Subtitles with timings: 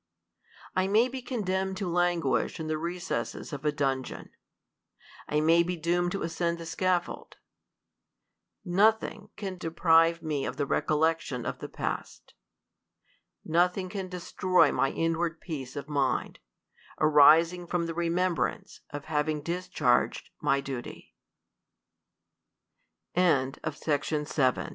[0.75, 4.31] I may be condemned to languish in the recesses of a dungeon.
[5.29, 7.35] I may be doomed to ascend the scaf fold.
[8.65, 12.33] Nothing can deprive me of the recollection of the past;
[13.45, 16.39] nothing can destroy my inward peace of mind,
[16.99, 19.29] arising from the remembrance of hav